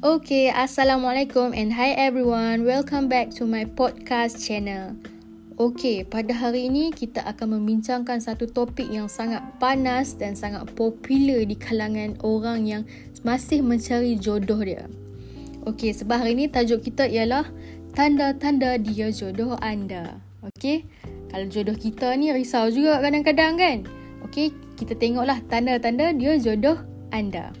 [0.00, 2.64] Okay, Assalamualaikum and hi everyone.
[2.64, 4.96] Welcome back to my podcast channel.
[5.60, 11.44] Okay, pada hari ini kita akan membincangkan satu topik yang sangat panas dan sangat popular
[11.44, 12.82] di kalangan orang yang
[13.28, 14.88] masih mencari jodoh dia.
[15.68, 17.44] Okay, sebab hari ini tajuk kita ialah
[17.92, 20.16] tanda-tanda dia jodoh anda.
[20.56, 20.88] Okay,
[21.28, 23.78] kalau jodoh kita ni risau juga kadang-kadang kan.
[24.24, 24.48] Okay,
[24.80, 26.80] kita tengoklah tanda-tanda dia jodoh
[27.12, 27.52] anda.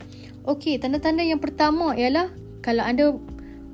[0.48, 2.32] Okey, tanda-tanda yang pertama ialah
[2.64, 3.12] kalau anda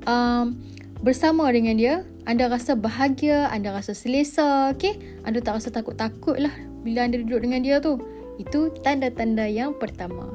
[0.03, 0.59] um,
[0.99, 1.95] bersama dengan dia,
[2.27, 5.23] anda rasa bahagia, anda rasa selesa, okey?
[5.23, 6.51] Anda tak rasa takut-takut lah
[6.83, 7.95] bila anda duduk dengan dia tu.
[8.35, 10.27] Itu tanda-tanda yang pertama.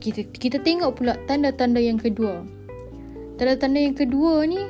[0.00, 2.48] Okey, kita, tengok pula tanda-tanda yang kedua.
[3.36, 4.64] Tanda-tanda yang kedua ni,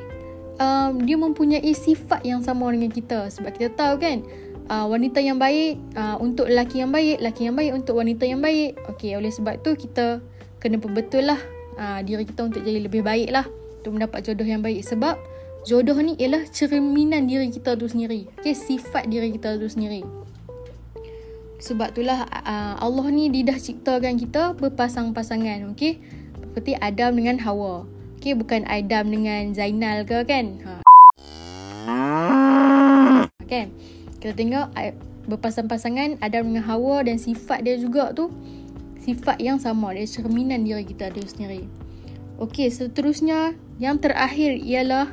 [0.59, 3.31] um, dia mempunyai sifat yang sama dengan kita.
[3.31, 4.27] Sebab kita tahu kan,
[4.69, 8.45] uh, wanita yang baik uh, untuk lelaki yang baik, lelaki yang baik untuk wanita yang
[8.45, 8.79] baik.
[8.93, 10.21] Okey, oleh sebab tu kita
[10.63, 11.41] kena perbetul lah
[11.79, 13.47] uh, diri kita untuk jadi lebih baik lah
[13.83, 15.19] untuk mendapat jodoh yang baik sebab
[15.67, 18.31] jodoh ni ialah cerminan diri kita tu sendiri.
[18.43, 20.07] Okey, sifat diri kita tu sendiri.
[21.63, 26.03] Sebab itulah uh, Allah ni dia dah ciptakan kita berpasang-pasangan, okey?
[26.53, 27.87] Seperti Adam dengan Hawa.
[28.19, 30.59] Okey, bukan Adam dengan Zainal ke kan?
[30.67, 30.73] Ha.
[33.47, 33.71] Kan?
[34.23, 34.71] Kita tengok
[35.27, 38.31] berpasang-pasangan Adam dengan Hawa dan sifat dia juga tu
[39.03, 41.67] sifat yang sama dia cerminan diri kita dia sendiri.
[42.39, 45.11] Okey, seterusnya yang terakhir ialah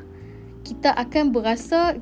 [0.62, 1.98] kita akan berasa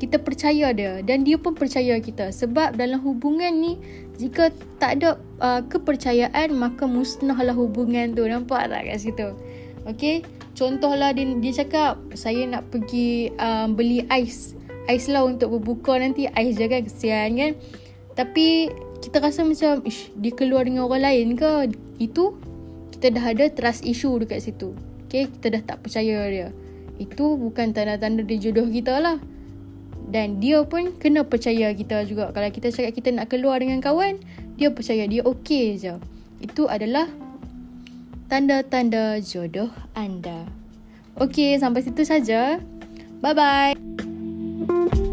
[0.00, 2.32] kita percaya dia dan dia pun percaya kita.
[2.32, 3.76] Sebab dalam hubungan ni
[4.16, 4.48] jika
[4.80, 8.24] tak ada uh, kepercayaan maka musnahlah hubungan tu.
[8.24, 9.28] Nampak tak kat situ?
[9.84, 10.24] Okey
[10.58, 16.26] contohlah dia, dia cakap saya nak pergi um, beli ais ais lah untuk berbuka nanti
[16.32, 17.52] ais je kan kesian kan.
[18.16, 18.72] Tapi
[19.04, 21.70] kita rasa macam ish dia keluar dengan orang lain ke?
[22.02, 22.34] Itu
[22.96, 24.74] kita dah ada trust issue dekat situ.
[25.06, 26.48] Okay kita dah tak percaya dia.
[26.98, 29.22] Itu bukan tanda-tanda dia jodoh kita lah.
[30.08, 32.32] Dan dia pun kena percaya kita juga.
[32.32, 34.18] Kalau kita cakap kita nak keluar dengan kawan
[34.56, 35.94] dia percaya dia okey je.
[36.40, 37.06] Itu adalah
[38.26, 40.48] tanda-tanda jodoh anda.
[41.18, 42.62] Okey, sampai situ saja.
[43.18, 43.97] Bye bye.
[44.66, 45.07] Thank you.